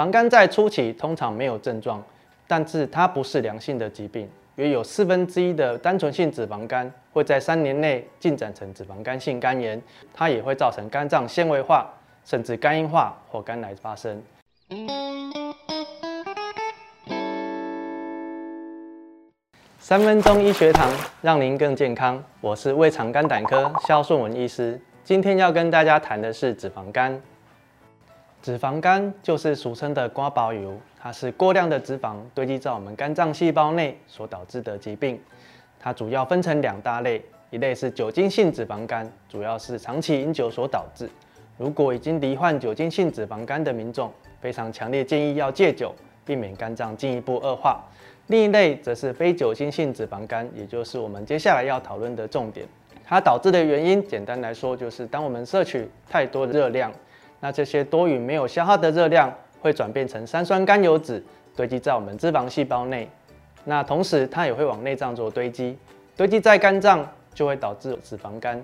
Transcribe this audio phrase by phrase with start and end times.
[0.00, 2.02] 肪肝在初期通常没有症状，
[2.48, 4.26] 但是它不是良性的疾病。
[4.54, 9.78] 约有四分之一的单纯性脂肪肝会在三年内进展成脂肪肝性肝炎，
[10.14, 11.86] 它也会造成肝脏纤维化，
[12.24, 14.22] 甚至肝硬化或肝癌发生。
[19.78, 20.90] 三分钟医学堂，
[21.20, 22.24] 让您更健康。
[22.40, 27.20] 我是胃肠肝胆科萧顺文医师，今天要跟大家谈的是脂肪肝。
[28.42, 35.20] 脂肪肝就是俗称的瓜包油，它是过量的脂肪堆积在我们肝脏细胞内所导致的疾病。
[35.78, 41.06] 它主要分成两大类，一类是酒精性脂肪肝，主要是长期饮酒所导致。
[41.58, 44.10] 如果已经罹患酒精性脂肪肝的民众，
[44.40, 45.94] 非常强烈建议要戒酒，
[46.24, 47.84] 避免肝脏进一步恶化。
[48.28, 52.66] 另一类则是非酒精性脂肪肝，也就是我们接下来要讨论的重点。
[53.04, 56.90] 它导致的原因，简单来说就是当我们摄取太多的热量，
[57.40, 61.22] 那这些多余没有消耗的热量会转变成三酸甘油酯，
[61.56, 63.08] 堆积在我们脂肪细胞内。
[63.64, 65.76] 那同时它也会往内脏做堆积，
[66.16, 68.62] 堆积在肝脏就会导致脂肪肝。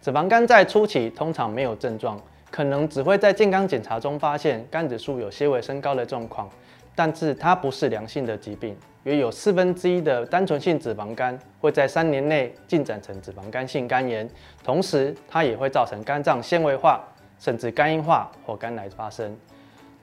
[0.00, 6.48] 脂肪肝在初期通常没有症状，可能只会在健康检查中发现肝指数有些微升高的状况，
[6.94, 8.76] 但是它不是良性的疾病。
[9.04, 14.28] 约有四分之一的单纯性脂肪肝会在三年内进展成脂肪肝性肝炎，
[14.62, 17.00] 同时它也会造成肝脏纤维化，
[17.42, 19.36] 甚至肝硬化或肝癌发生。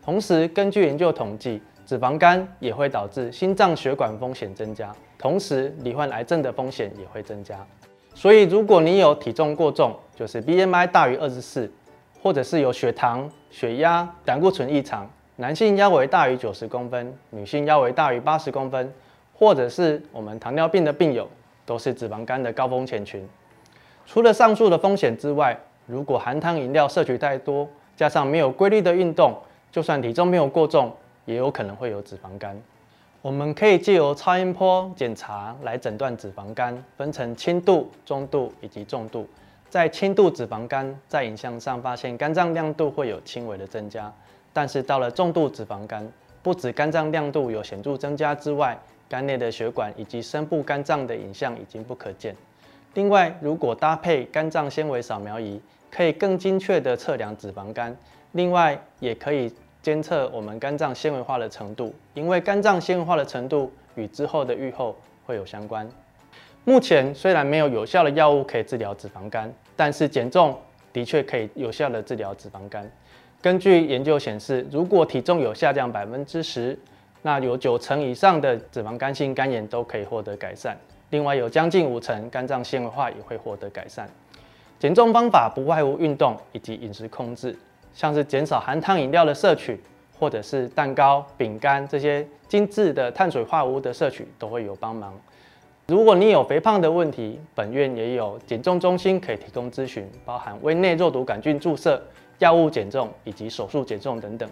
[0.03, 7.65] 同时，根据研究统计，脂肪肝也会导致心脏血管风险增加，同时罹患癌症的风险也会增加。
[8.13, 11.71] 所以，如果你有体重过重，就是 BMI 大于二十四，
[12.21, 15.09] 或者是有血糖、血压、胆固醇异常。
[15.37, 18.93] 男性腰围大于九十公分，女性腰围大于八十公分，
[19.33, 21.25] 或者是我们糖尿病的病友，
[21.65, 23.25] 都是脂肪肝的高风险群。
[24.05, 25.57] 除了上述的风险之外，
[25.89, 29.33] 如果含糖饮料摄取太多，加上没有规律的运动，
[29.71, 32.55] 就算体重没有过重，也有可能会有脂肪肝。
[33.23, 39.27] 我们可以借由超音波检查来诊断脂肪肝，分成轻度、中度以及重度。
[39.67, 44.13] 在轻度脂肪肝，在影像上发现肝脏亮度会有轻微的增加。
[44.53, 46.07] 但是到了重度脂肪肝，
[46.43, 48.77] 不止肝脏亮度有显著增加之外，
[49.09, 52.35] 肝内的血管以及深部肝脏的影像已经不可见。
[52.93, 57.95] 另外，如果搭配肝脏纤维扫描仪，可以更精确地测量脂肪肝。
[58.33, 59.51] 另外，也可以
[59.81, 64.95] 监测我们肝脏纤维化的程度，因为肝脏纤维化的程度与之后的预后
[65.25, 65.89] 会有相关。
[66.65, 70.55] 目前虽然没有有效的药物可以治疗脂肪肝，但是减重
[70.93, 72.89] 的确可以有效地治疗脂肪肝。
[73.41, 76.77] 根据研究显示，如果体重有下降百分之十，
[77.21, 80.77] 那有九成以上的脂肪肝性肝炎都可以获得改善。
[81.09, 84.07] 另外，有将近五成肝脏纤维化也会获得改善。
[84.79, 87.53] 减重方法不外乎运动以及饮食控制，
[87.93, 89.77] 像是减少含糖饮料的摄取，
[90.17, 95.13] 或者是蛋糕、饼干这些精致的碳水化合物的摄取都会有帮忙。
[95.87, 102.01] 如果你有肥胖的问题，本院也有减重中心可以提供咨询，包含胃内肉毒杆菌注射。
[102.37, 104.49] 药物减重以及手术减重等等。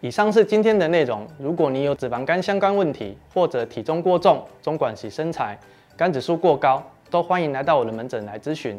[0.00, 1.26] 以上是今天的内容。
[1.38, 5.58] 如果你有脂肪肝相关问题，或者体重过重、中管型身材、
[5.98, 8.74] 肝指数过高，都欢迎来到我的门诊来咨询。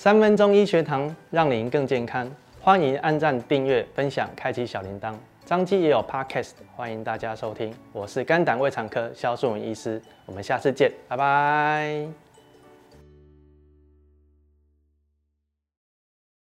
[0.00, 2.30] 三分钟医学堂，让您更健康。
[2.60, 5.12] 欢迎按赞、订阅、分享、开启小铃铛。
[5.44, 7.74] 张基也有 Podcast，欢迎大家收听。
[7.92, 12.27] 我是肝胆胃肠科萧顺文医师，我们下次见，拜拜。